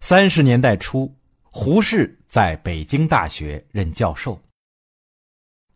[0.00, 4.40] 三十年代初，胡适在北京大学任教授。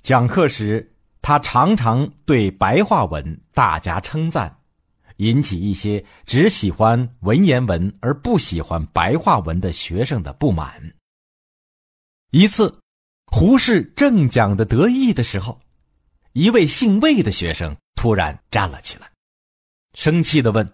[0.02, 0.92] 讲课时，
[1.22, 4.58] 他常常对白话文大加称赞，
[5.18, 10.94] 引起一些只喜欢文言文而不喜欢白话文的学生的不满。
[12.30, 12.80] 一次，
[13.26, 15.60] 胡适正讲得得意的时候，
[16.32, 19.10] 一位姓魏的学生突然站了起来，
[19.92, 20.68] 生气地问。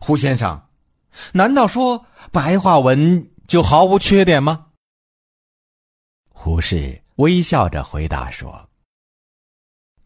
[0.00, 0.60] 胡先生，
[1.32, 4.66] 难道说白话文就毫无缺点吗？
[6.30, 8.68] 胡适微笑着回答说：“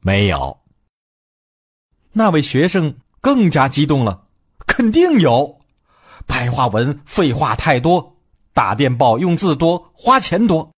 [0.01, 0.61] 没有。”
[2.13, 4.29] 那位学生更加激动了
[4.67, 5.61] ：“肯定有！
[6.27, 8.17] 白话文废话太多，
[8.53, 10.73] 打电报用字多，花钱多。”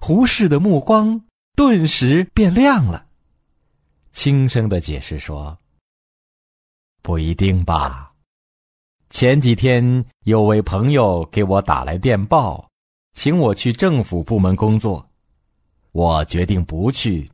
[0.00, 3.08] 胡适的目光顿时变亮了，
[4.12, 5.58] 轻声的解释说。
[7.02, 8.07] 不一定吧。
[9.10, 12.68] 前几天有位朋友给我打来电报，
[13.14, 15.08] 请我去政府部门工作，
[15.92, 17.30] 我决定不去，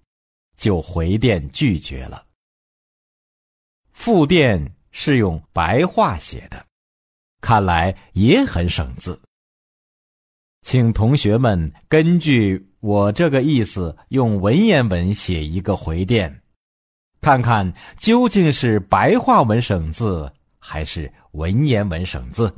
[0.57, 2.25] 就回电拒绝了。
[3.93, 6.65] 复电是用白话写的，
[7.41, 9.21] 看来也很省字。
[10.63, 16.43] 请同学们根据我这个意思，用文言文写一个回电。
[17.21, 20.33] 看看究竟是白话文省字
[20.67, 22.53] 还是文言文省字。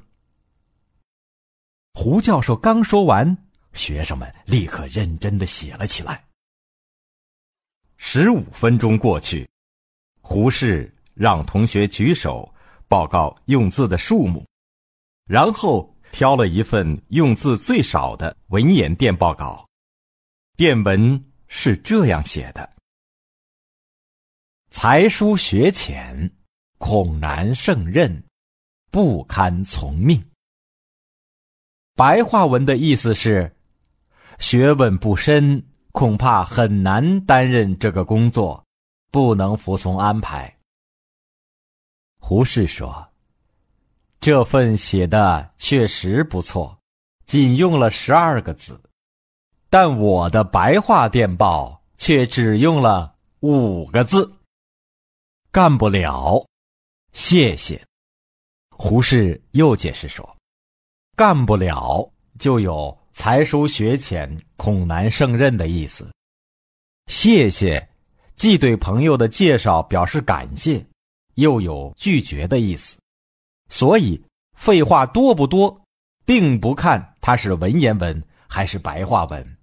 [1.92, 3.36] 胡教授刚说完，
[3.72, 6.24] 学生们立刻认真的写了起来。
[7.96, 9.48] 十五分钟过去，
[10.20, 12.54] 胡适让同学举手
[12.86, 14.46] 报告用字的数目，
[15.24, 19.66] 然后挑了一份用字最少的文言电报稿。
[20.56, 22.72] 电文是这样写的。
[24.70, 26.30] 才疏学浅，
[26.78, 28.24] 恐难胜任，
[28.90, 30.22] 不堪从命。
[31.94, 33.56] 白话文的意思是，
[34.38, 38.62] 学问不深，恐怕很难担任这个工作，
[39.10, 40.54] 不能服从安排。
[42.18, 43.08] 胡适说
[44.20, 46.78] ：“这份写的确实不错，
[47.24, 48.78] 仅用了十二个字，
[49.70, 54.30] 但我的白话电报却只用了五个字。”
[55.50, 56.44] 干不了，
[57.16, 57.82] 谢谢。
[58.76, 60.36] 胡适又解释说
[61.16, 62.06] ：“干不了
[62.38, 66.06] 就有才疏学浅、恐难胜任的意思。
[67.06, 67.88] 谢谢，
[68.34, 70.84] 既对朋友的介绍表示感谢，
[71.36, 72.98] 又有拒绝的意思。
[73.70, 74.22] 所以
[74.54, 75.74] 废话多不多，
[76.26, 79.56] 并不看它是文言文还是白话文，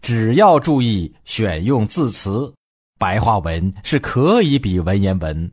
[0.00, 2.54] 只要注意选用字词。”
[2.96, 5.52] 白话文是可以比文言文